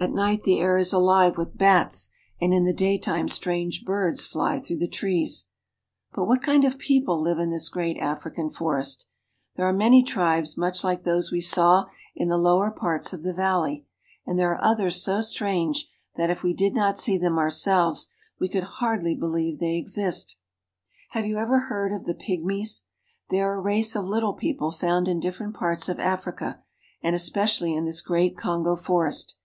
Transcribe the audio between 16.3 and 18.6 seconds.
if we did not see them ourselves we